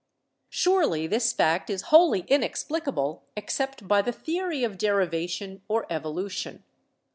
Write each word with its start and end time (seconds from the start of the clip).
"Surely 0.49 1.05
this 1.05 1.31
fact 1.31 1.69
is 1.69 1.83
wholly 1.93 2.21
inexplicable 2.21 3.21
except 3.35 3.87
by 3.87 4.01
the 4.01 4.11
theory 4.11 4.63
of 4.63 4.79
derivation 4.79 5.61
or 5.67 5.85
evolution. 5.91 6.63